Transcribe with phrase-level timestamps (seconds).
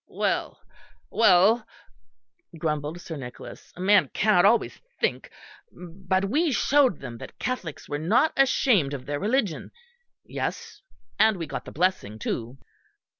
[0.07, 0.59] "Well,
[1.11, 1.67] well,"
[2.57, 5.29] grumbled Sir Nicholas, "a man cannot always think,
[5.71, 9.69] but we showed them that Catholics were not ashamed of their religion
[10.25, 10.81] yes,
[11.19, 12.57] and we got the blessing too."